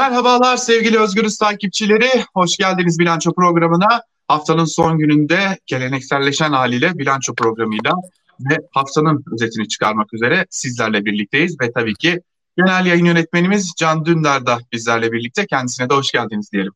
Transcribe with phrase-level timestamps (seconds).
[0.00, 2.24] Merhabalar sevgili Özgürüz takipçileri.
[2.34, 4.02] Hoş geldiniz bilanço programına.
[4.28, 7.92] Haftanın son gününde gelenekselleşen haliyle bilanço programıyla
[8.40, 11.60] ve haftanın özetini çıkarmak üzere sizlerle birlikteyiz.
[11.60, 12.20] Ve tabii ki
[12.56, 15.46] genel yayın yönetmenimiz Can Dündar da bizlerle birlikte.
[15.46, 16.72] Kendisine de hoş geldiniz diyelim.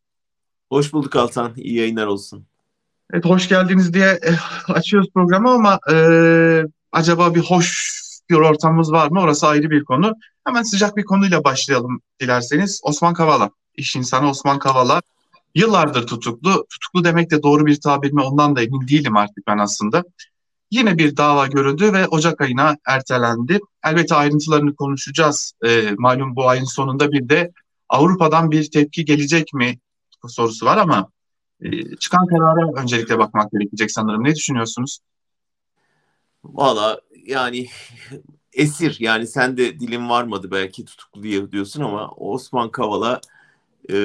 [0.69, 1.53] Hoş bulduk Altan.
[1.57, 2.47] İyi yayınlar olsun.
[3.13, 5.97] Evet hoş geldiniz diye eh, açıyoruz programı ama e,
[6.93, 7.94] acaba bir hoş
[8.31, 9.21] bir ortamımız var mı?
[9.21, 10.13] Orası ayrı bir konu.
[10.47, 12.81] Hemen sıcak bir konuyla başlayalım dilerseniz.
[12.85, 15.03] Osman Kavala, iş insanı Osman Kavala
[15.55, 16.67] yıllardır tutuklu.
[16.71, 20.05] Tutuklu demek de doğru bir tabir mi ondan da emin değilim artık ben aslında.
[20.71, 23.59] Yine bir dava görüldü ve Ocak ayına ertelendi.
[23.85, 25.53] Elbette ayrıntılarını konuşacağız.
[25.65, 27.53] E, malum bu ayın sonunda bir de
[27.89, 29.79] Avrupa'dan bir tepki gelecek mi
[30.29, 31.09] sorusu var ama
[31.61, 34.25] e, çıkan karara öncelikle bakmak gerekecek sanırım.
[34.25, 34.99] Ne düşünüyorsunuz?
[36.45, 37.67] Valla yani
[38.53, 43.21] esir yani sen de dilin varmadı belki tutuklu diyorsun ama Osman Kavala
[43.91, 43.97] e,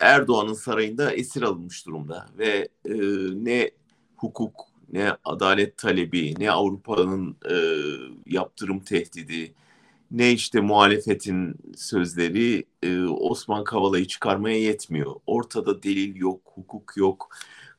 [0.00, 2.94] Erdoğan'ın sarayında esir alınmış durumda ve e,
[3.34, 3.70] ne
[4.16, 4.54] hukuk
[4.92, 7.56] ne adalet talebi ne Avrupa'nın e,
[8.26, 9.54] yaptırım tehdidi
[10.10, 15.14] ne işte muhalefetin sözleri e, Osman Kavala'yı çıkarmaya yetmiyor.
[15.26, 17.28] Ortada delil yok, hukuk yok,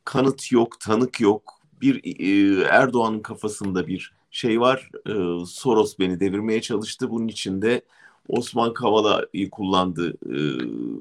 [0.06, 1.55] kanıt yok, tanık yok.
[1.82, 4.90] Bir e, Erdoğan'ın kafasında bir şey var.
[5.08, 7.10] E, Soros beni devirmeye çalıştı.
[7.10, 7.82] Bunun içinde
[8.28, 10.38] Osman Kavala'yı kullandığı e,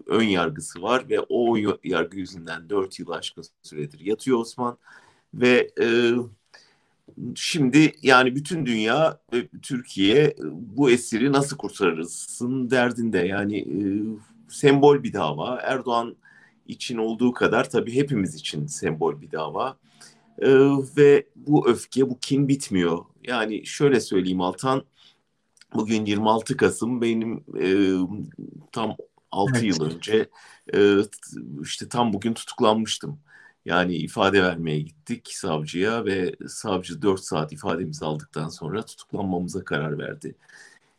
[0.06, 4.78] ön yargısı var ve o yargı yüzünden 4 yıl aşkın süredir yatıyor Osman
[5.34, 5.86] ve e,
[7.34, 13.78] şimdi yani bütün dünya ve Türkiye bu esiri nasıl kurtarırsın derdinde yani e,
[14.48, 16.16] sembol bir dava Erdoğan
[16.68, 19.76] için olduğu kadar tabii hepimiz için sembol bir dava
[20.38, 20.50] e,
[20.96, 24.84] ve bu öfke bu kin bitmiyor yani şöyle söyleyeyim Altan
[25.74, 27.68] bugün 26 Kasım benim e,
[28.72, 28.96] tam
[29.30, 29.64] 6 evet.
[29.64, 30.28] yıl önce
[30.74, 30.96] e,
[31.62, 33.18] işte tam bugün tutuklanmıştım.
[33.64, 40.34] Yani ifade vermeye gittik savcıya ve savcı 4 saat ifademizi aldıktan sonra tutuklanmamıza karar verdi.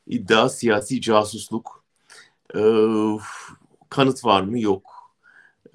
[0.07, 1.83] İddia siyasi casusluk.
[2.55, 2.59] Ee,
[3.89, 4.59] kanıt var mı?
[4.59, 5.13] Yok.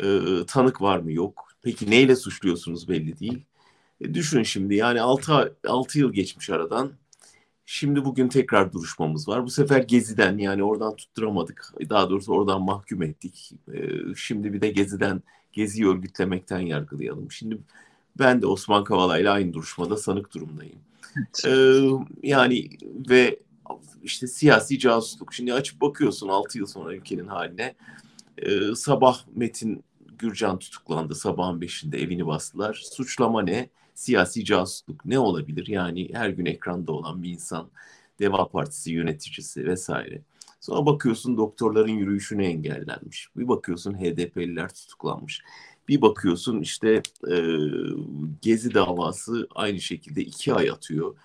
[0.03, 1.13] Ee, tanık var mı?
[1.13, 1.49] Yok.
[1.63, 3.45] Peki neyle suçluyorsunuz belli değil.
[4.01, 6.93] E, düşün şimdi yani 6, 6 yıl geçmiş aradan.
[7.67, 9.45] Şimdi bugün tekrar duruşmamız var.
[9.45, 11.75] Bu sefer Gezi'den yani oradan tutturamadık.
[11.89, 13.53] Daha doğrusu oradan mahkum ettik.
[13.75, 15.23] Ee, şimdi bir de Gezi'den
[15.53, 17.33] Gezi'yi örgütlemekten yargılayalım.
[17.33, 17.59] Şimdi
[18.19, 20.79] ben de Osman Kavala ile aynı duruşmada sanık durumdayım.
[21.47, 21.81] Ee,
[22.23, 22.69] yani
[23.11, 23.39] ve
[24.03, 25.35] işte siyasi casusluk.
[25.35, 27.75] Şimdi açıp bakıyorsun 6 yıl sonra ülkenin haline.
[28.39, 29.85] Ee, sabah Metin
[30.19, 31.15] Gürcan tutuklandı.
[31.15, 32.83] Sabahın beşinde evini bastılar.
[32.93, 33.71] Suçlama ne?
[34.01, 35.67] Siyasi casusluk ne olabilir?
[35.67, 37.71] Yani her gün ekranda olan bir insan,
[38.21, 40.23] Deva Partisi yöneticisi vesaire.
[40.61, 43.29] Sonra bakıyorsun doktorların yürüyüşüne engellenmiş.
[43.37, 45.43] Bir bakıyorsun HDP'liler tutuklanmış.
[45.89, 47.37] Bir bakıyorsun işte e,
[48.43, 51.17] Gezi davası aynı şekilde iki ay atıyor.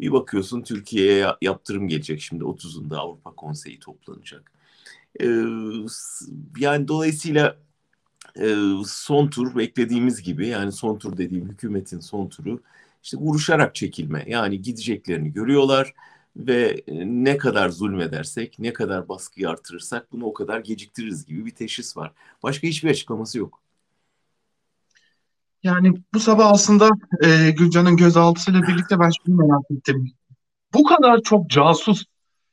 [0.00, 4.52] Bir bakıyorsun Türkiye'ye yaptırım gelecek şimdi 30'unda Avrupa Konseyi toplanacak.
[5.20, 5.26] E,
[6.58, 7.63] yani dolayısıyla
[8.40, 8.56] e,
[8.86, 12.60] son tur beklediğimiz gibi yani son tur dediğim hükümetin son turu
[13.02, 14.24] işte vuruşarak çekilme.
[14.26, 15.94] Yani gideceklerini görüyorlar
[16.36, 21.50] ve e, ne kadar zulmedersek, ne kadar baskıyı artırırsak bunu o kadar geciktiririz gibi bir
[21.50, 22.12] teşhis var.
[22.42, 23.60] Başka hiçbir açıklaması yok.
[25.62, 26.90] Yani bu sabah aslında
[27.24, 30.12] e, Gülcan'ın gözaltısıyla birlikte ben şunu merak ettim.
[30.74, 32.04] Bu kadar çok casus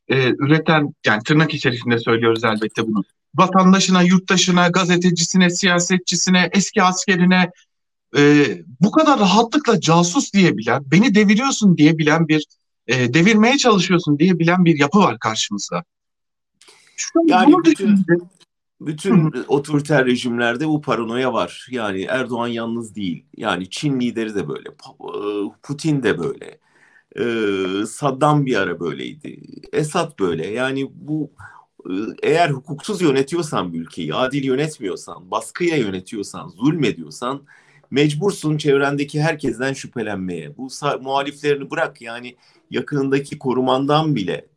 [0.08, 3.04] e, üreten, yani tırnak içerisinde söylüyoruz elbette bunu.
[3.36, 7.52] Vatandaşına, yurttaşına, gazetecisine, siyasetçisine, eski askerine
[8.18, 8.48] e,
[8.80, 12.46] bu kadar rahatlıkla casus diyebilen, beni deviriyorsun diyebilen bir
[12.88, 15.84] e, devirmeye çalışıyorsun diye bilen bir yapı var karşımızda.
[16.96, 18.06] Şunu, yani bütün,
[18.82, 21.68] bütün otoriter rejimlerde bu paranoya var.
[21.72, 23.26] Yani Erdoğan yalnız değil.
[23.38, 24.70] Yani Çin lideri de böyle.
[24.70, 24.76] E,
[25.64, 26.62] Putin de böyle.
[27.20, 29.42] Ee, Saddam bir ara böyleydi.
[29.74, 30.48] Esad böyle.
[30.48, 31.44] Yani bu e,
[32.24, 37.44] eğer hukuksuz yönetiyorsan bir ülkeyi, adil yönetmiyorsan, baskıya yönetiyorsan, zulmediyorsan
[37.92, 40.58] mecbursun çevrendeki herkesten şüphelenmeye.
[40.58, 40.68] Bu
[41.02, 42.36] muhaliflerini bırak yani
[42.70, 44.48] yakınındaki korumandan bile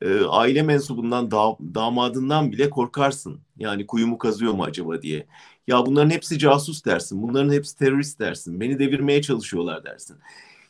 [0.00, 3.40] e, aile mensubundan da, damadından bile korkarsın.
[3.58, 5.26] Yani kuyumu kazıyor mu acaba diye.
[5.66, 7.22] Ya bunların hepsi casus dersin.
[7.22, 8.60] Bunların hepsi terörist dersin.
[8.60, 10.16] Beni devirmeye çalışıyorlar dersin.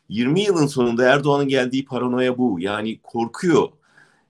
[0.09, 2.61] 20 yılın sonunda Erdoğan'ın geldiği paranoya bu.
[2.61, 3.69] Yani korkuyor.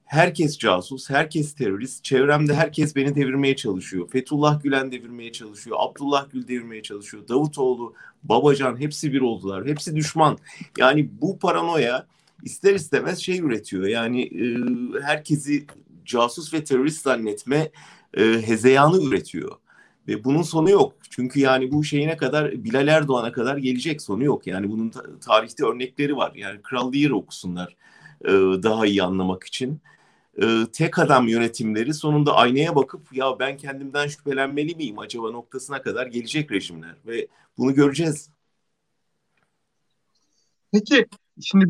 [0.09, 2.05] Herkes casus, herkes terörist.
[2.05, 4.11] Çevremde herkes beni devirmeye çalışıyor.
[4.11, 5.77] Fethullah Gülen devirmeye çalışıyor.
[5.81, 7.29] Abdullah Gül devirmeye çalışıyor.
[7.29, 9.67] Davutoğlu, Babacan hepsi bir oldular.
[9.67, 10.39] Hepsi düşman.
[10.79, 12.07] Yani bu paranoya
[12.43, 13.87] ister istemez şey üretiyor.
[13.87, 14.45] Yani e,
[15.03, 15.67] herkesi
[16.05, 17.71] casus ve terörist zannetme
[18.15, 19.57] e, hezeyanı üretiyor.
[20.09, 20.95] Ve bunun sonu yok.
[21.11, 24.47] Çünkü yani bu şeyine kadar Bilal Erdoğan'a kadar gelecek sonu yok.
[24.47, 26.33] Yani bunun tarihte örnekleri var.
[26.35, 27.77] Yani Kral Lear okusunlar
[28.25, 28.31] e,
[28.63, 29.81] daha iyi anlamak için.
[30.43, 36.06] E, tek adam yönetimleri sonunda aynaya bakıp ya ben kendimden şüphelenmeli miyim acaba noktasına kadar
[36.06, 36.94] gelecek rejimler.
[37.06, 37.26] Ve
[37.58, 38.31] bunu göreceğiz.
[40.73, 41.06] Peki
[41.40, 41.67] şimdi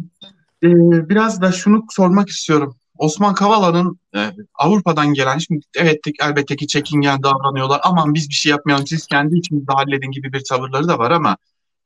[0.62, 0.68] e,
[1.08, 2.76] biraz da şunu sormak istiyorum.
[2.98, 7.80] Osman Kavala'nın e, Avrupa'dan gelen, şimdi evet elbette ki çekingen davranıyorlar.
[7.84, 11.36] Aman biz bir şey yapmayalım siz kendi içinizde halledin gibi bir tavırları da var ama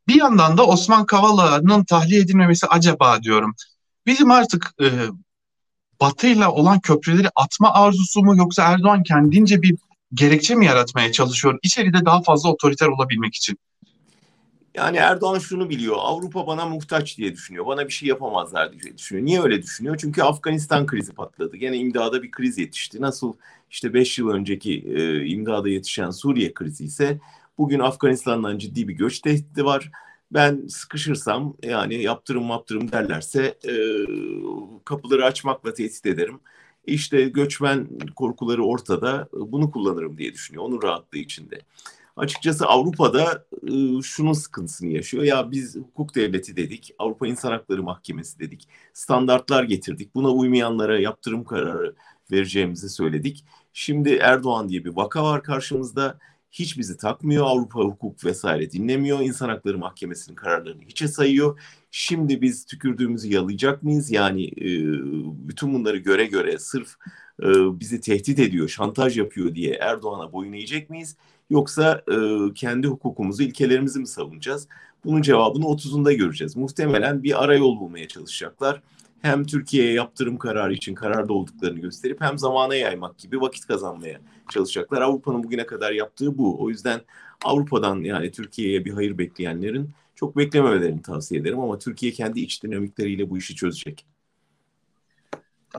[0.08, 3.54] bir yandan da Osman Kavala'nın tahliye edilmemesi acaba diyorum.
[4.06, 4.88] Bizim artık e,
[6.02, 9.76] Batı'yla olan köprüleri atma arzusu mu yoksa Erdoğan kendince bir
[10.14, 11.58] gerekçe mi yaratmaya çalışıyor?
[11.62, 13.58] İçeride daha fazla otoriter olabilmek için.
[14.74, 15.96] Yani Erdoğan şunu biliyor.
[15.98, 17.66] Avrupa bana muhtaç diye düşünüyor.
[17.66, 19.26] Bana bir şey yapamazlar diye düşünüyor.
[19.26, 19.96] Niye öyle düşünüyor?
[20.00, 21.56] Çünkü Afganistan krizi patladı.
[21.56, 23.00] Gene imdada bir kriz yetişti.
[23.00, 23.32] Nasıl
[23.70, 27.20] işte 5 yıl önceki e, imdada yetişen Suriye krizi ise
[27.58, 29.90] bugün Afganistan'dan ciddi bir göç tehdidi var.
[30.34, 33.74] Ben sıkışırsam yani yaptırım yaptırım derlerse e,
[34.84, 36.40] kapıları açmakla tehdit ederim.
[36.86, 40.64] İşte göçmen korkuları ortada bunu kullanırım diye düşünüyor.
[40.64, 41.60] Onun rahatlığı içinde
[42.16, 45.24] açıkçası Avrupa'da e, şunun sıkıntısını yaşıyor.
[45.24, 50.14] Ya biz hukuk devleti dedik, Avrupa İnsan Hakları Mahkemesi dedik, standartlar getirdik.
[50.14, 51.94] Buna uymayanlara yaptırım kararı
[52.32, 53.44] vereceğimizi söyledik.
[53.72, 56.18] Şimdi Erdoğan diye bir vaka var karşımızda.
[56.52, 61.60] Hiç bizi takmıyor, Avrupa hukuk vesaire dinlemiyor, İnsan Hakları Mahkemesi'nin kararlarını hiçe sayıyor.
[61.90, 64.10] Şimdi biz tükürdüğümüzü yalayacak mıyız?
[64.10, 64.68] Yani e,
[65.48, 66.94] bütün bunları göre göre sırf
[67.42, 67.46] e,
[67.80, 71.16] bizi tehdit ediyor, şantaj yapıyor diye Erdoğan'a boyun eğecek miyiz?
[71.50, 72.16] Yoksa e,
[72.54, 74.68] kendi hukukumuzu, ilkelerimizi mi savunacağız?
[75.04, 76.56] Bunun cevabını 30'unda göreceğiz.
[76.56, 78.82] Muhtemelen bir ara yol bulmaya çalışacaklar.
[79.22, 84.20] Hem Türkiye'ye yaptırım kararı için kararda olduklarını gösterip hem zamana yaymak gibi vakit kazanmaya
[84.50, 85.02] çalışacaklar.
[85.02, 86.62] Avrupa'nın bugüne kadar yaptığı bu.
[86.62, 87.00] O yüzden
[87.44, 93.30] Avrupa'dan yani Türkiye'ye bir hayır bekleyenlerin çok beklememelerini tavsiye ederim ama Türkiye kendi iç dinamikleriyle
[93.30, 94.06] bu işi çözecek.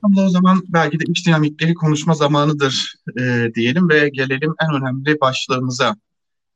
[0.01, 4.81] Tam da o zaman belki de iç dinamikleri konuşma zamanıdır e, diyelim ve gelelim en
[4.81, 5.96] önemli başlığımıza.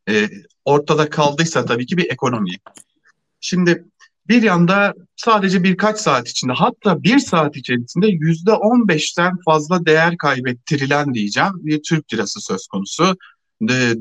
[0.10, 0.30] E,
[0.66, 2.52] ortada kaldıysa tabii ki bir ekonomi.
[3.40, 3.86] Şimdi
[4.30, 10.18] bir yanda sadece birkaç saat içinde hatta bir saat içerisinde yüzde on beşten fazla değer
[10.18, 13.18] kaybettirilen diyeceğim bir Türk lirası söz konusu.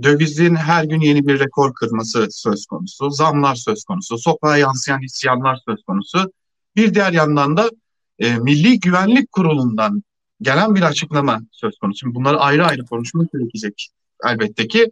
[0.02, 5.58] Dövizin her gün yeni bir rekor kırması söz konusu, zamlar söz konusu, sokağa yansıyan isyanlar
[5.68, 6.32] söz konusu.
[6.76, 7.70] Bir diğer yandan da
[8.18, 10.02] e, Milli Güvenlik Kurulu'ndan
[10.42, 11.98] gelen bir açıklama söz konusu.
[11.98, 13.88] Şimdi bunları ayrı ayrı konuşmak gerekecek
[14.24, 14.90] elbette ki.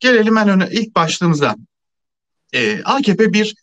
[0.00, 1.56] Gelelim en öne ilk başlığımıza.
[2.52, 3.54] E, AKP bir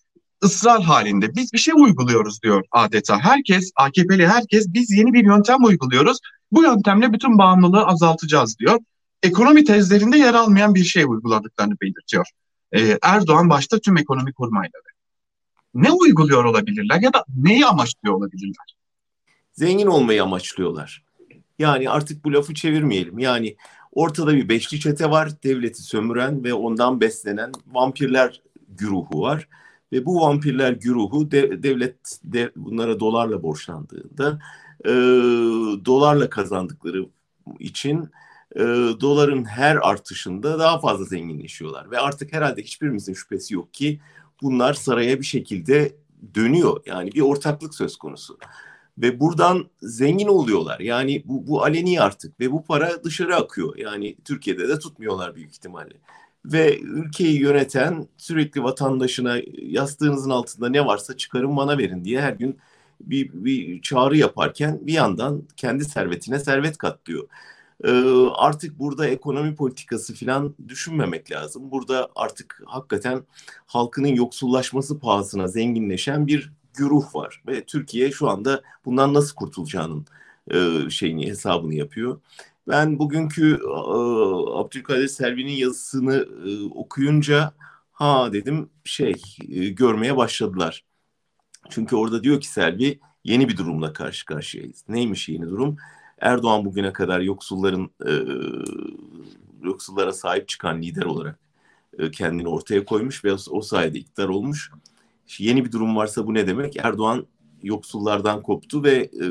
[0.43, 1.35] ısrar halinde.
[1.35, 3.19] Biz bir şey uyguluyoruz diyor adeta.
[3.19, 6.17] Herkes, AKP'li herkes biz yeni bir yöntem uyguluyoruz.
[6.51, 8.79] Bu yöntemle bütün bağımlılığı azaltacağız diyor.
[9.23, 12.27] Ekonomi tezlerinde yer almayan bir şey uyguladıklarını belirtiyor.
[12.71, 14.93] Ee, Erdoğan başta tüm ekonomi kurmayları
[15.73, 18.75] ne uyguluyor olabilirler ya da neyi amaçlıyor olabilirler?
[19.53, 21.03] Zengin olmayı amaçlıyorlar.
[21.59, 23.19] Yani artık bu lafı çevirmeyelim.
[23.19, 23.55] Yani
[23.91, 25.43] ortada bir beşli çete var.
[25.43, 29.47] Devleti sömüren ve ondan beslenen vampirler güruhu var.
[29.93, 34.39] Ve bu vampirler güruhu de, devlet de, bunlara dolarla borçlandığında
[34.85, 34.91] e,
[35.85, 37.05] dolarla kazandıkları
[37.59, 38.09] için
[38.55, 38.61] e,
[39.01, 41.91] doların her artışında daha fazla zenginleşiyorlar.
[41.91, 43.99] Ve artık herhalde hiçbirimizin şüphesi yok ki
[44.41, 45.95] bunlar saraya bir şekilde
[46.35, 46.81] dönüyor.
[46.85, 48.37] Yani bir ortaklık söz konusu.
[48.97, 50.79] Ve buradan zengin oluyorlar.
[50.79, 53.77] Yani bu, bu aleni artık ve bu para dışarı akıyor.
[53.77, 55.93] Yani Türkiye'de de tutmuyorlar büyük ihtimalle.
[56.45, 62.59] Ve ülkeyi yöneten sürekli vatandaşına yastığınızın altında ne varsa çıkarın bana verin diye her gün
[63.01, 67.27] bir, bir çağrı yaparken bir yandan kendi servetine servet katlıyor.
[67.83, 67.91] Ee,
[68.35, 71.71] artık burada ekonomi politikası falan düşünmemek lazım.
[71.71, 73.23] Burada artık hakikaten
[73.65, 80.05] halkının yoksullaşması pahasına zenginleşen bir güruh var ve Türkiye şu anda bundan nasıl kurtulacağının
[80.51, 82.19] e, şeyini hesabını yapıyor.
[82.67, 83.69] Ben bugünkü e,
[84.53, 87.53] Abdülkadir Selvi'nin yazısını e, okuyunca
[87.91, 90.85] ha dedim şey e, görmeye başladılar.
[91.69, 94.83] Çünkü orada diyor ki Selvi yeni bir durumla karşı karşıyayız.
[94.89, 95.77] Neymiş yeni durum?
[96.19, 98.11] Erdoğan bugüne kadar yoksulların e,
[99.63, 101.39] yoksullara sahip çıkan lider olarak
[101.99, 104.71] e, kendini ortaya koymuş ve o sayede iktidar olmuş.
[105.37, 106.77] Yeni bir durum varsa bu ne demek?
[106.77, 107.25] Erdoğan
[107.63, 109.25] yoksullardan koptu ve e,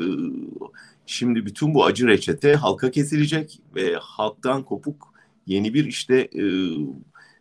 [1.05, 5.13] şimdi bütün bu acı reçete halka kesilecek ve halktan kopuk
[5.47, 6.43] yeni bir işte e,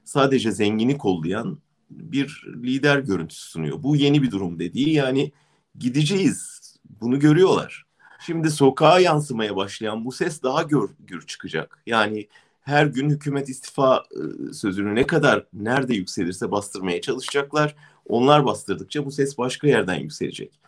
[0.04, 1.58] sadece zengini kollayan
[1.90, 3.82] bir lider görüntüsü sunuyor.
[3.82, 5.32] Bu yeni bir durum dediği yani
[5.78, 6.62] gideceğiz.
[7.00, 7.86] Bunu görüyorlar.
[8.26, 11.82] Şimdi sokağa yansımaya başlayan bu ses daha gör, gür çıkacak.
[11.86, 12.28] Yani
[12.60, 17.74] her gün hükümet istifa e, sözünü ne kadar nerede yükselirse bastırmaya çalışacaklar.
[18.06, 20.61] Onlar bastırdıkça bu ses başka yerden yükselecek.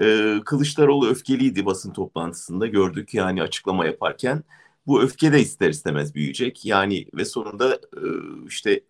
[0.00, 4.44] Ee, Kılıçdaroğlu öfkeliydi basın toplantısında gördük yani açıklama yaparken.
[4.86, 6.64] Bu öfke de ister istemez büyüyecek.
[6.64, 8.04] Yani ve sonunda e,
[8.48, 8.80] işte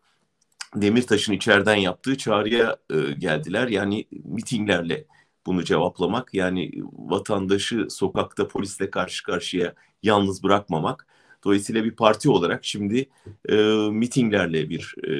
[0.75, 3.69] Demirtaş'ın içeriden yaptığı çağrıya e, geldiler.
[3.69, 5.05] Yani mitinglerle
[5.47, 11.07] bunu cevaplamak yani vatandaşı sokakta polisle karşı karşıya yalnız bırakmamak.
[11.45, 13.09] Dolayısıyla bir parti olarak şimdi
[13.49, 13.57] e,
[13.90, 15.12] mitinglerle bir e,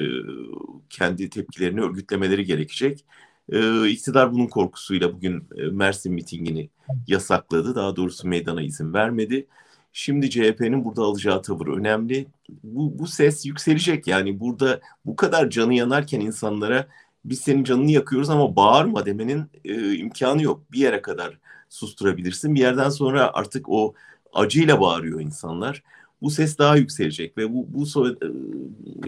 [0.89, 3.05] kendi tepkilerini örgütlemeleri gerekecek.
[3.51, 6.69] E, iktidar bunun korkusuyla bugün e, Mersin mitingini
[7.07, 7.75] yasakladı.
[7.75, 9.47] Daha doğrusu meydana izin vermedi.
[9.93, 12.27] Şimdi CHP'nin burada alacağı tavır önemli.
[12.63, 14.07] Bu, bu ses yükselecek.
[14.07, 16.87] Yani burada bu kadar canı yanarken insanlara
[17.25, 20.61] biz senin canını yakıyoruz ama bağırma demenin e, imkanı yok.
[20.71, 21.37] Bir yere kadar
[21.69, 22.55] susturabilirsin.
[22.55, 23.93] Bir yerden sonra artık o
[24.33, 25.83] acıyla bağırıyor insanlar.
[26.21, 28.27] Bu ses daha yükselecek ve bu, bu e,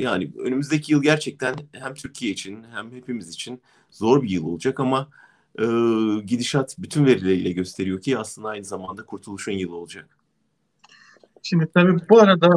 [0.02, 5.10] yani önümüzdeki yıl gerçekten hem Türkiye için hem hepimiz için zor bir yıl olacak ama
[5.60, 5.66] e,
[6.26, 10.18] gidişat bütün verileriyle gösteriyor ki aslında aynı zamanda kurtuluşun yılı olacak.
[11.44, 12.50] Şimdi tabii bu arada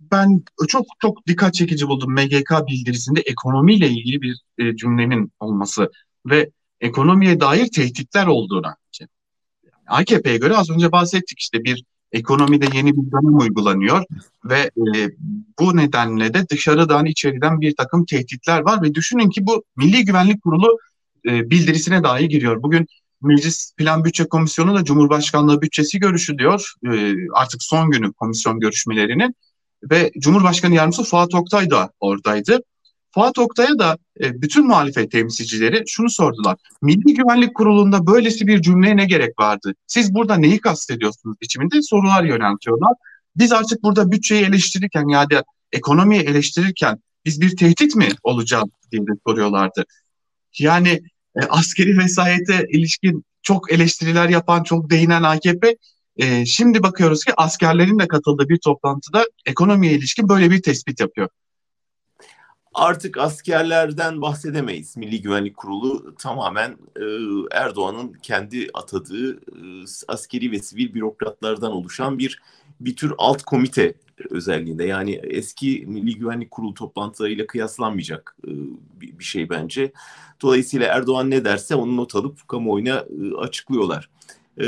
[0.00, 5.90] ben çok çok dikkat çekici buldum MGK bildirisinde ekonomiyle ilgili bir e, cümlenin olması
[6.26, 6.50] ve
[6.80, 8.76] ekonomiye dair tehditler olduğuna.
[9.86, 14.04] AKP'ye göre az önce bahsettik işte bir ekonomide yeni bir dönem uygulanıyor
[14.44, 15.10] ve e,
[15.60, 20.42] bu nedenle de dışarıdan içeriden bir takım tehditler var ve düşünün ki bu Milli Güvenlik
[20.42, 20.78] Kurulu
[21.26, 22.62] e, bildirisine dahi giriyor.
[22.62, 22.86] Bugün
[23.22, 26.72] Meclis Plan Bütçe Komisyonu da Cumhurbaşkanlığı bütçesi görüşü diyor.
[26.92, 29.34] E, artık son günü komisyon görüşmelerinin
[29.90, 32.60] ve Cumhurbaşkanı Yardımcısı Fuat Oktay da oradaydı.
[33.14, 36.56] Fuat Oktay'a da e, bütün muhalefet temsilcileri şunu sordular.
[36.82, 39.74] Milli Güvenlik Kurulu'nda böylesi bir cümleye ne gerek vardı?
[39.86, 42.92] Siz burada neyi kastediyorsunuz biçiminde sorular yöneltiyorlar.
[43.36, 49.02] Biz artık burada bütçeyi eleştirirken ya da ekonomiyi eleştirirken biz bir tehdit mi olacağız diye
[49.02, 49.84] de soruyorlardı.
[50.58, 51.00] Yani
[51.36, 55.76] e, askeri vesayete ilişkin çok eleştiriler yapan, çok değinen AKP
[56.16, 61.28] e, şimdi bakıyoruz ki askerlerin de katıldığı bir toplantıda ekonomiye ilişkin böyle bir tespit yapıyor.
[62.74, 64.96] Artık askerlerden bahsedemeyiz.
[64.96, 67.04] Milli Güvenlik Kurulu tamamen e,
[67.50, 69.38] Erdoğan'ın kendi atadığı e,
[70.08, 72.42] askeri ve sivil bürokratlardan oluşan bir
[72.80, 73.94] bir tür alt komite
[74.30, 74.84] özelliğinde.
[74.84, 78.50] Yani eski Milli Güvenlik Kurulu toplantılarıyla kıyaslanmayacak e,
[79.00, 79.92] bir, bir şey bence.
[80.42, 84.08] Dolayısıyla Erdoğan ne derse onu not alıp kamuoyuna e, açıklıyorlar
[84.58, 84.66] e,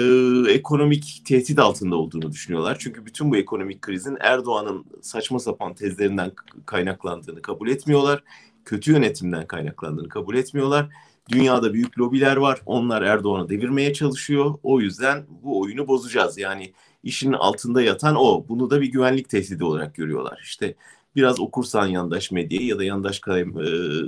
[0.49, 2.77] ekonomik tehdit altında olduğunu düşünüyorlar.
[2.81, 6.33] Çünkü bütün bu ekonomik krizin Erdoğan'ın saçma sapan tezlerinden
[6.67, 8.23] kaynaklandığını kabul etmiyorlar.
[8.65, 10.89] Kötü yönetimden kaynaklandığını kabul etmiyorlar.
[11.29, 12.61] Dünyada büyük lobiler var.
[12.67, 14.55] Onlar Erdoğan'ı devirmeye çalışıyor.
[14.63, 16.39] O yüzden bu oyunu bozacağız.
[16.39, 18.49] Yani işin altında yatan o.
[18.49, 20.41] Bunu da bir güvenlik tehdidi olarak görüyorlar.
[20.43, 20.75] İşte
[21.17, 23.45] biraz okursan yandaş medyayı ya da yandaş e,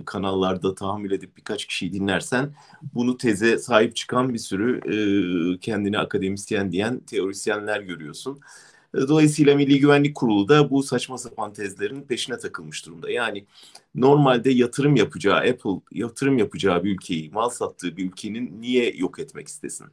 [0.04, 2.54] kanallarda tahammül edip birkaç kişiyi dinlersen
[2.94, 8.40] bunu teze sahip çıkan bir sürü e, kendini akademisyen diyen teorisyenler görüyorsun.
[8.94, 13.10] E, dolayısıyla Milli Güvenlik Kurulu da bu saçma sapan tezlerin peşine takılmış durumda.
[13.10, 13.46] Yani
[13.94, 19.48] normalde yatırım yapacağı Apple yatırım yapacağı bir ülkeyi, mal sattığı bir ülkenin niye yok etmek
[19.48, 19.86] istesin?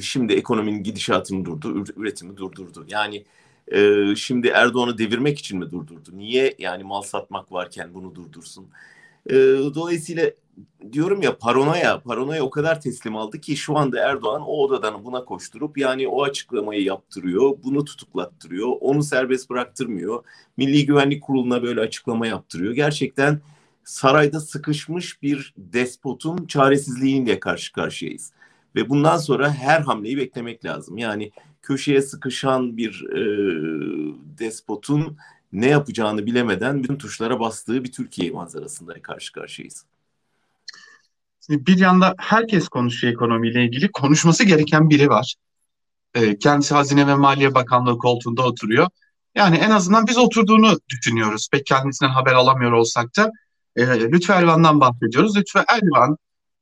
[0.00, 2.84] Şimdi ekonominin gidişatını durdu, üretimi durdurdu.
[2.88, 3.24] Yani
[3.70, 6.10] e, şimdi Erdoğan'ı devirmek için mi durdurdu?
[6.12, 8.66] Niye yani mal satmak varken bunu durdursun?
[9.26, 9.34] E,
[9.74, 10.30] dolayısıyla
[10.92, 15.24] diyorum ya paranoya, paranoya o kadar teslim aldı ki şu anda Erdoğan o odadan buna
[15.24, 20.24] koşturup yani o açıklamayı yaptırıyor, bunu tutuklattırıyor, onu serbest bıraktırmıyor.
[20.56, 22.72] Milli Güvenlik Kurulu'na böyle açıklama yaptırıyor.
[22.72, 23.40] Gerçekten
[23.84, 28.32] sarayda sıkışmış bir despotun çaresizliğiyle karşı karşıyayız.
[28.76, 30.98] Ve bundan sonra her hamleyi beklemek lazım.
[30.98, 33.20] Yani köşeye sıkışan bir e,
[34.38, 35.16] despotun
[35.52, 39.84] ne yapacağını bilemeden bütün tuşlara bastığı bir Türkiye manzarasında karşı karşıyayız.
[41.50, 43.92] bir yanda herkes konuşuyor ekonomiyle ilgili.
[43.92, 45.34] Konuşması gereken biri var.
[46.14, 48.88] E, kendisi Hazine ve Maliye Bakanlığı koltuğunda oturuyor.
[49.34, 51.48] Yani en azından biz oturduğunu düşünüyoruz.
[51.52, 53.30] Pek kendisinden haber alamıyor olsak da.
[53.76, 55.36] E, Lütfü Elvan'dan bahsediyoruz.
[55.36, 56.16] Lütfü Elvan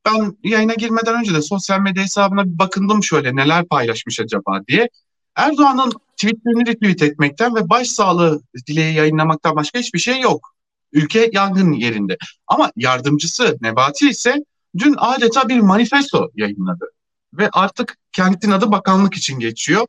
[0.05, 4.89] ben yayına girmeden önce de sosyal medya hesabına bir bakındım şöyle neler paylaşmış acaba diye.
[5.35, 10.55] Erdoğan'ın tweetlerini retweet etmekten ve başsağlığı dileği yayınlamaktan başka hiçbir şey yok.
[10.93, 12.17] Ülke yangın yerinde.
[12.47, 14.43] Ama yardımcısı Nebati ise
[14.77, 16.85] dün adeta bir manifesto yayınladı.
[17.33, 19.87] Ve artık kentin adı bakanlık için geçiyor.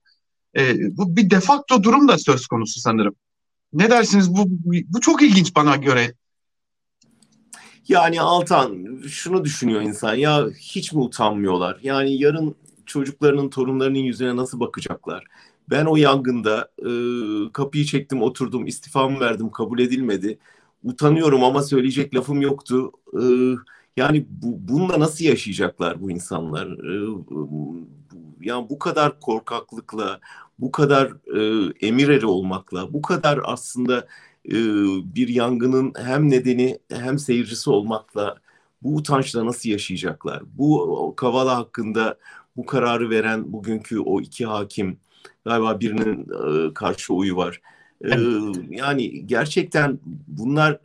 [0.57, 3.15] E, bu bir defakto durum da söz konusu sanırım.
[3.73, 4.35] Ne dersiniz?
[4.35, 4.45] Bu,
[4.89, 6.15] bu çok ilginç bana göre.
[7.89, 11.79] Yani Altan şunu düşünüyor insan ya hiç mi utanmıyorlar?
[11.83, 12.55] Yani yarın
[12.87, 15.25] çocuklarının, torunlarının yüzüne nasıl bakacaklar?
[15.71, 16.91] Ben o yangında e,
[17.53, 20.39] kapıyı çektim, oturdum, istifamı verdim, kabul edilmedi.
[20.85, 22.93] Utanıyorum ama söyleyecek lafım yoktu.
[23.15, 23.23] E,
[23.97, 26.67] yani bu, bununla nasıl yaşayacaklar bu insanlar?
[26.67, 26.95] E,
[28.41, 30.21] yani bu kadar korkaklıkla,
[30.59, 34.07] bu kadar e, emir eri olmakla, bu kadar aslında
[34.49, 34.55] e,
[35.15, 38.37] bir yangının hem nedeni hem seyircisi olmakla
[38.83, 40.43] bu utançla nasıl yaşayacaklar?
[40.59, 42.19] Bu Kavala hakkında
[42.57, 44.99] bu kararı veren bugünkü o iki hakim
[45.45, 46.27] galiba birinin
[46.69, 47.61] e, karşı oyu var.
[48.05, 48.17] E,
[48.71, 50.79] yani gerçekten bunlar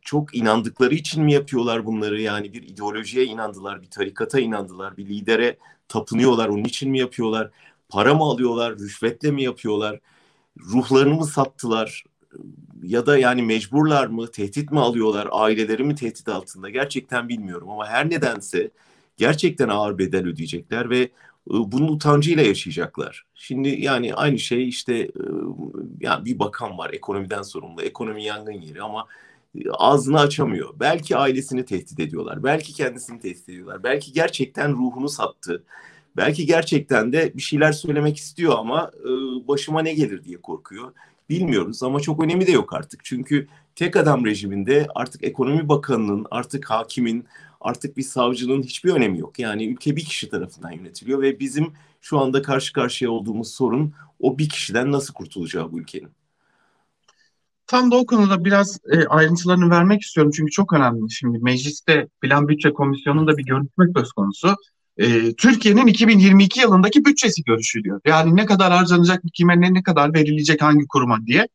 [0.00, 2.20] çok inandıkları için mi yapıyorlar bunları?
[2.20, 5.56] Yani bir ideolojiye inandılar, bir tarikata inandılar, bir lidere
[5.88, 7.50] tapınıyorlar, onun için mi yapıyorlar?
[7.88, 10.00] Para mı alıyorlar, rüşvetle mi yapıyorlar?
[10.60, 12.04] Ruhlarını mı sattılar?
[12.82, 16.70] Ya da yani mecburlar mı, tehdit mi alıyorlar, aileleri mi tehdit altında?
[16.70, 18.70] Gerçekten bilmiyorum ama her nedense
[19.16, 21.10] gerçekten ağır bedel ödeyecekler ve
[21.46, 23.26] bunun utancıyla yaşayacaklar.
[23.34, 25.10] Şimdi yani aynı şey işte
[26.00, 27.82] yani bir bakan var ekonomiden sorumlu.
[27.82, 29.06] Ekonomi yangın yeri ama
[29.72, 30.74] ağzını açamıyor.
[30.80, 32.44] Belki ailesini tehdit ediyorlar.
[32.44, 33.82] Belki kendisini tehdit ediyorlar.
[33.82, 35.64] Belki gerçekten ruhunu sattı.
[36.16, 38.90] Belki gerçekten de bir şeyler söylemek istiyor ama
[39.48, 40.92] başıma ne gelir diye korkuyor.
[41.30, 43.04] Bilmiyoruz ama çok önemi de yok artık.
[43.04, 47.26] Çünkü tek adam rejiminde artık ekonomi bakanının, artık hakimin,
[47.60, 49.38] artık bir savcının hiçbir önemi yok.
[49.38, 54.38] Yani ülke bir kişi tarafından yönetiliyor ve bizim şu anda karşı karşıya olduğumuz sorun o
[54.38, 56.10] bir kişiden nasıl kurtulacağı bu ülkenin.
[57.66, 61.10] Tam da o konuda biraz e, ayrıntılarını vermek istiyorum çünkü çok önemli.
[61.10, 64.54] Şimdi mecliste Plan Bütçe Komisyonu'nda bir görüşme söz konusu.
[64.98, 68.00] E, Türkiye'nin 2022 yılındaki bütçesi görüşülüyor.
[68.06, 71.48] Yani ne kadar harcanacak, kime ne, ne kadar verilecek hangi kuruma diye.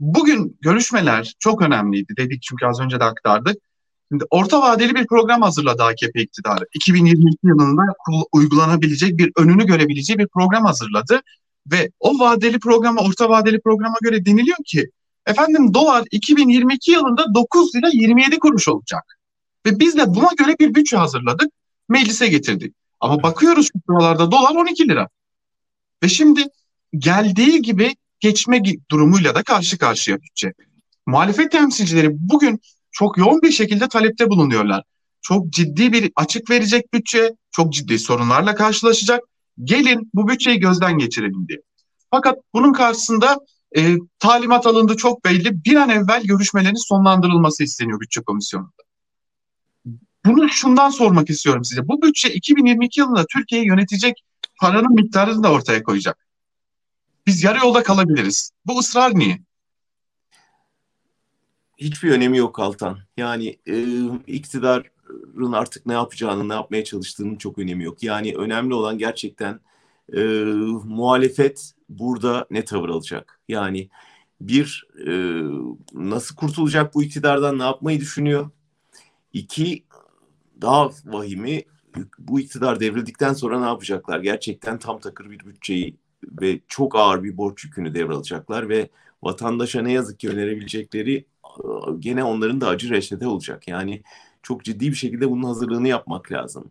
[0.00, 3.56] Bugün görüşmeler çok önemliydi dedik çünkü az önce de aktardık.
[4.12, 6.64] Şimdi orta vadeli bir program hazırladı AKP iktidarı.
[6.74, 7.82] 2022 yılında
[8.32, 11.20] uygulanabilecek bir önünü görebileceği bir program hazırladı.
[11.72, 14.90] Ve o vadeli programa, orta vadeli programa göre deniliyor ki
[15.26, 19.18] efendim dolar 2022 yılında 9 lira 27 kuruş olacak.
[19.66, 21.50] Ve biz de buna göre bir bütçe hazırladık,
[21.88, 22.74] meclise getirdik.
[23.00, 25.08] Ama bakıyoruz şu sıralarda dolar 12 lira.
[26.02, 26.44] Ve şimdi
[26.98, 30.52] geldiği gibi geçme durumuyla da karşı karşıya bütçe.
[31.06, 34.84] Muhalefet temsilcileri bugün çok yoğun bir şekilde talepte bulunuyorlar.
[35.22, 39.20] Çok ciddi bir açık verecek bütçe, çok ciddi sorunlarla karşılaşacak.
[39.64, 41.58] Gelin bu bütçeyi gözden geçirelim diye.
[42.10, 43.38] Fakat bunun karşısında
[43.76, 45.64] e, talimat alındı çok belli.
[45.64, 48.85] Bir an evvel görüşmelerin sonlandırılması isteniyor bütçe komisyonunda.
[50.26, 51.88] Bunu şundan sormak istiyorum size.
[51.88, 54.24] Bu bütçe 2022 yılında Türkiye'yi yönetecek
[54.60, 56.26] paranın miktarını da ortaya koyacak.
[57.26, 58.50] Biz yarı yolda kalabiliriz.
[58.66, 59.38] Bu ısrar niye?
[61.78, 62.98] hiçbir önemi yok Altan.
[63.16, 63.84] Yani e,
[64.26, 68.02] iktidarın artık ne yapacağını, ne yapmaya çalıştığının çok önemi yok.
[68.02, 69.60] Yani önemli olan gerçekten
[70.12, 70.20] e,
[70.84, 73.40] muhalefet burada ne tavır alacak?
[73.48, 73.88] Yani
[74.40, 75.12] bir, e,
[75.92, 78.50] nasıl kurtulacak bu iktidardan, ne yapmayı düşünüyor?
[79.32, 79.84] İki,
[80.60, 81.62] daha vahimi
[82.18, 84.20] bu iktidar devrildikten sonra ne yapacaklar?
[84.20, 85.96] Gerçekten tam takır bir bütçeyi
[86.40, 88.88] ve çok ağır bir borç yükünü devralacaklar ve
[89.22, 91.24] vatandaşa ne yazık ki önerebilecekleri
[91.98, 93.68] gene onların da acı reçete olacak.
[93.68, 94.02] Yani
[94.42, 96.70] çok ciddi bir şekilde bunun hazırlığını yapmak lazım.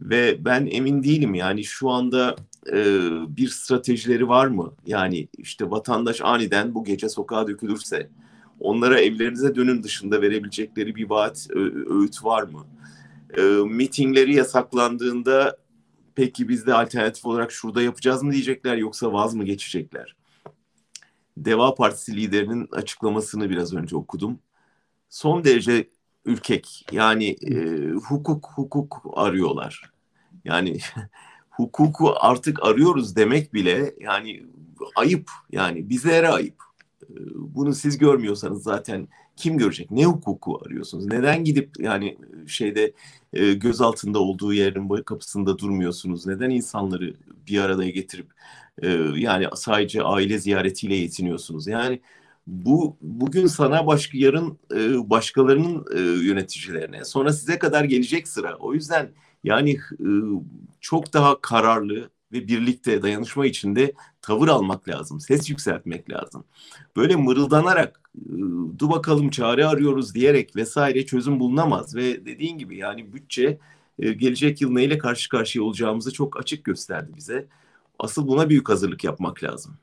[0.00, 2.36] Ve ben emin değilim yani şu anda
[2.72, 2.82] e,
[3.36, 4.72] bir stratejileri var mı?
[4.86, 8.10] Yani işte vatandaş aniden bu gece sokağa dökülürse
[8.60, 11.46] onlara evlerinize dönün dışında verebilecekleri bir vaat,
[11.90, 12.66] öğüt var mı?
[13.36, 15.56] E, mitingleri yasaklandığında
[16.14, 20.16] peki biz de alternatif olarak şurada yapacağız mı diyecekler yoksa vaz mı geçecekler?
[21.36, 24.38] Deva Partisi liderinin açıklamasını biraz önce okudum.
[25.10, 25.88] Son derece
[26.24, 26.86] ürkek.
[26.92, 29.90] Yani e, hukuk hukuk arıyorlar.
[30.44, 30.78] Yani
[31.50, 34.46] hukuku artık arıyoruz demek bile yani
[34.96, 35.30] ayıp.
[35.52, 36.62] Yani bizlere ayıp.
[37.02, 39.90] E, bunu siz görmüyorsanız zaten kim görecek?
[39.90, 41.06] Ne hukuku arıyorsunuz?
[41.06, 42.92] Neden gidip yani şeyde
[43.32, 46.26] e, göz altında olduğu yerin kapısında durmuyorsunuz?
[46.26, 47.14] Neden insanları
[47.46, 48.32] bir araya getirip
[48.82, 51.66] e, yani sadece aile ziyaretiyle yetiniyorsunuz?
[51.66, 52.00] Yani
[52.46, 58.56] bu bugün sana başka yarın e, başkalarının e, yöneticilerine sonra size kadar gelecek sıra.
[58.56, 59.10] O yüzden
[59.44, 60.08] yani e,
[60.80, 63.92] çok daha kararlı ve birlikte dayanışma içinde
[64.22, 65.20] tavır almak lazım.
[65.20, 66.44] Ses yükseltmek lazım.
[66.96, 68.00] Böyle mırıldanarak
[68.78, 73.58] dur bakalım çare arıyoruz diyerek vesaire çözüm bulunamaz ve dediğin gibi yani bütçe
[73.98, 77.46] gelecek yıl neyle karşı karşıya olacağımızı çok açık gösterdi bize.
[77.98, 79.76] Asıl buna büyük hazırlık yapmak lazım.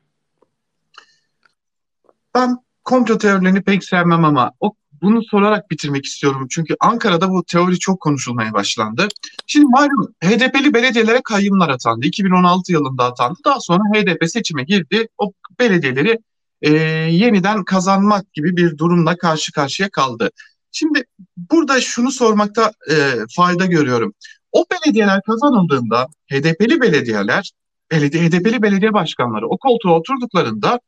[2.35, 6.47] Ben komplo teorilerini pek sevmem ama o bunu sorarak bitirmek istiyorum.
[6.49, 9.07] Çünkü Ankara'da bu teori çok konuşulmaya başlandı.
[9.47, 12.05] Şimdi malum HDP'li belediyelere kayyumlar atandı.
[12.05, 13.39] 2016 yılında atandı.
[13.45, 15.07] Daha sonra HDP seçime girdi.
[15.17, 16.19] O belediyeleri
[16.61, 16.71] e,
[17.11, 20.29] yeniden kazanmak gibi bir durumla karşı karşıya kaldı.
[20.71, 21.03] Şimdi
[21.51, 22.95] burada şunu sormakta e,
[23.35, 24.13] fayda görüyorum.
[24.51, 27.51] O belediyeler kazanıldığında HDP'li belediyeler,
[27.91, 30.79] belediye, HDP'li belediye başkanları o koltuğa oturduklarında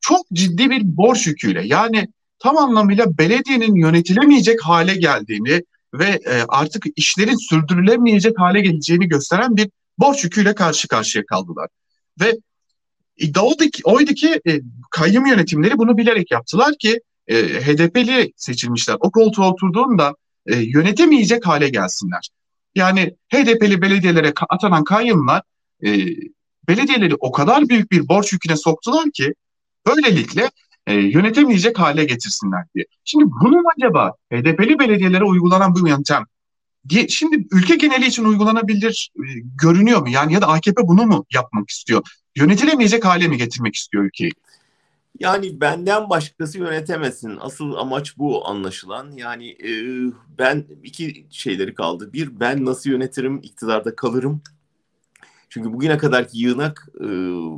[0.00, 2.08] çok ciddi bir borç yüküyle yani
[2.42, 5.62] tam anlamıyla belediyenin yönetilemeyecek hale geldiğini
[5.94, 11.68] ve e, artık işlerin sürdürülemeyecek hale geleceğini gösteren bir borç yüküyle karşı karşıya kaldılar.
[12.20, 12.38] Ve
[13.16, 18.96] iddia oydu ki, oydu ki e, kayyum yönetimleri bunu bilerek yaptılar ki e, HDP'li seçilmişler
[19.00, 20.14] o koltuğa oturduğunda
[20.46, 22.28] e, yönetemeyecek hale gelsinler.
[22.74, 25.42] Yani HDP'li belediyelere atanan kayyumlar
[25.84, 25.90] e,
[26.68, 29.34] belediyeleri o kadar büyük bir borç yüküne soktular ki
[29.86, 30.50] böylelikle
[30.86, 32.84] e, yönetemeyecek hale getirsinler diye.
[33.04, 36.24] Şimdi bunun acaba HDP'li belediyelere uygulanan bu yöntem
[36.88, 39.26] diye, şimdi ülke geneli için uygulanabilir e,
[39.62, 40.08] görünüyor mu?
[40.08, 42.02] Yani ya da AKP bunu mu yapmak istiyor?
[42.36, 44.30] Yönetilemeyecek hale mi getirmek istiyor ülkeyi?
[45.18, 47.38] Yani benden başkası yönetemesin.
[47.40, 49.12] Asıl amaç bu anlaşılan.
[49.16, 49.70] Yani e,
[50.38, 52.12] ben iki şeyleri kaldı.
[52.12, 54.42] Bir, ben nasıl yönetirim, iktidarda kalırım.
[55.52, 56.88] Çünkü bugüne kadarki yığınak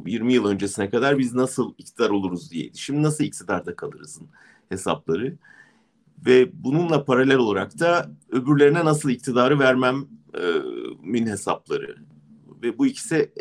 [0.07, 2.71] 20 yıl öncesine kadar biz nasıl iktidar oluruz diye.
[2.75, 4.27] Şimdi nasıl iktidarda kalırızın
[4.69, 5.37] hesapları.
[6.27, 10.07] Ve bununla paralel olarak da öbürlerine nasıl iktidarı vermem
[11.03, 11.97] min hesapları.
[12.63, 13.33] Ve bu ikisi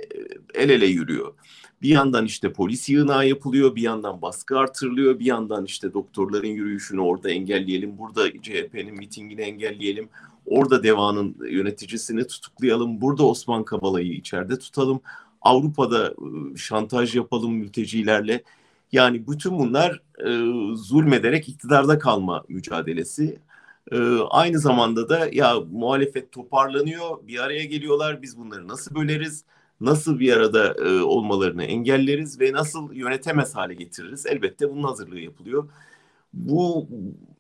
[0.54, 1.34] el ele yürüyor.
[1.82, 7.02] Bir yandan işte polis yığınağı yapılıyor, bir yandan baskı artırılıyor, bir yandan işte doktorların yürüyüşünü
[7.02, 10.10] orada engelleyelim, burada CHP'nin mitingini engelleyelim,
[10.46, 15.02] orada Deva'nın yöneticisini tutuklayalım, burada Osman Kavala'yı içeride tutalım,
[15.42, 18.44] Avrupa'da ıı, şantaj yapalım mültecilerle.
[18.92, 20.30] Yani bütün bunlar e,
[20.76, 23.40] zulmederek iktidarda kalma mücadelesi.
[23.92, 23.98] E,
[24.30, 29.44] aynı zamanda da ya muhalefet toparlanıyor, bir araya geliyorlar, biz bunları nasıl böleriz?
[29.82, 34.26] nasıl bir arada e, olmalarını engelleriz ve nasıl yönetemez hale getiririz?
[34.26, 35.70] Elbette bunun hazırlığı yapılıyor.
[36.34, 36.90] Bu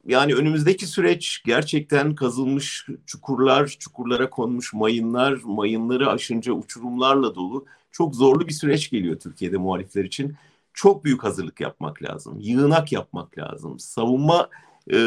[0.06, 8.48] yani önümüzdeki süreç gerçekten kazılmış çukurlar, çukurlara konmuş mayınlar, mayınları aşınca uçurumlarla dolu çok zorlu
[8.48, 10.36] bir süreç geliyor Türkiye'de muhalifler için.
[10.74, 14.50] Çok büyük hazırlık yapmak lazım, yığınak yapmak lazım, savunma
[14.88, 14.98] e,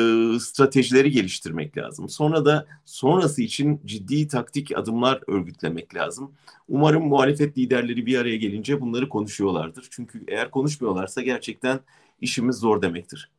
[0.40, 2.08] stratejileri geliştirmek lazım.
[2.08, 6.32] Sonra da sonrası için ciddi taktik adımlar örgütlemek lazım.
[6.68, 9.88] Umarım muhalefet liderleri bir araya gelince bunları konuşuyorlardır.
[9.90, 11.80] Çünkü eğer konuşmuyorlarsa gerçekten
[12.20, 13.30] işimiz zor demektir.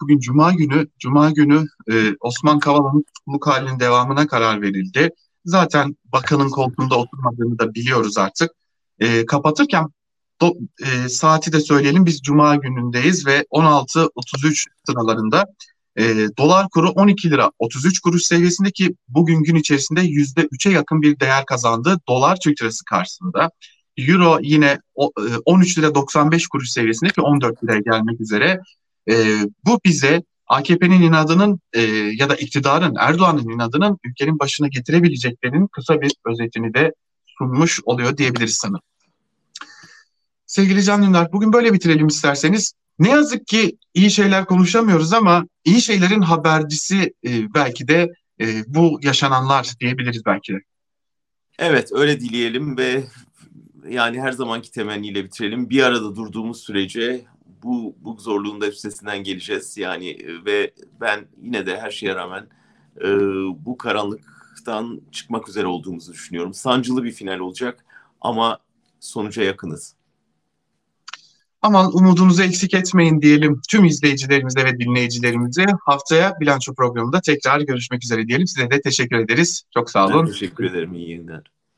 [0.00, 5.10] Bugün Cuma günü, Cuma günü e, Osman Kavala'nın tutukluluk halinin devamına karar verildi.
[5.44, 8.50] Zaten bakanın koltuğunda oturmadığını da biliyoruz artık.
[8.98, 9.86] E, kapatırken
[10.40, 15.44] do, e, saati de söyleyelim biz Cuma günündeyiz ve 16.33 sıralarında
[15.96, 16.04] e,
[16.38, 22.00] dolar kuru 12 lira 33 kuruş seviyesindeki bugün gün içerisinde %3'e yakın bir değer kazandı
[22.08, 23.50] dolar Türk lirası karşısında.
[23.96, 28.60] Euro yine 13 e, lira 95 kuruş seviyesindeki 14 liraya gelmek üzere.
[29.10, 29.14] E,
[29.64, 31.82] bu bize AKP'nin inadının e,
[32.18, 36.92] ya da iktidarın Erdoğan'ın inadının ülkenin başına getirebileceklerinin kısa bir özetini de
[37.38, 38.82] sunmuş oluyor diyebiliriz sanırım.
[40.46, 42.72] Sevgili Can Dündar, bugün böyle bitirelim isterseniz.
[42.98, 48.08] Ne yazık ki iyi şeyler konuşamıyoruz ama iyi şeylerin habercisi e, belki de
[48.40, 50.58] e, bu yaşananlar diyebiliriz belki de.
[51.58, 53.04] Evet öyle dileyelim ve
[53.88, 55.70] yani her zamanki temenniyle bitirelim.
[55.70, 57.24] Bir arada durduğumuz sürece
[57.66, 59.76] bu, bu zorluğun da üstesinden geleceğiz.
[59.76, 62.46] Yani e, ve ben yine de her şeye rağmen
[63.00, 63.08] e,
[63.64, 66.54] bu karanlıktan çıkmak üzere olduğumuzu düşünüyorum.
[66.54, 67.84] Sancılı bir final olacak
[68.20, 68.58] ama
[69.00, 69.94] sonuca yakınız.
[71.62, 75.66] Aman umudunuzu eksik etmeyin diyelim tüm izleyicilerimize ve dinleyicilerimize.
[75.84, 78.46] Haftaya bilanço programında tekrar görüşmek üzere diyelim.
[78.46, 79.62] Size de teşekkür ederiz.
[79.74, 80.26] Çok sağ olun.
[80.26, 80.94] Ben teşekkür ederim.
[80.94, 81.55] İyi günler.